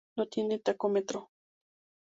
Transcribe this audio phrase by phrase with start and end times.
[0.17, 1.29] No tiene tacómetro.